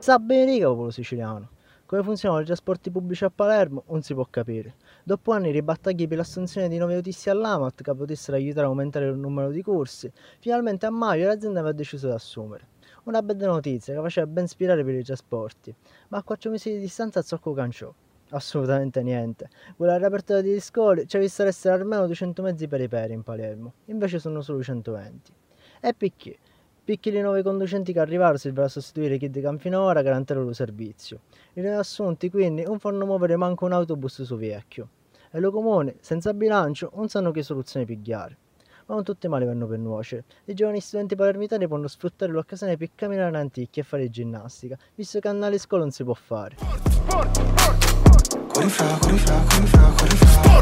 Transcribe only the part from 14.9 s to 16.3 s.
i trasporti, ma a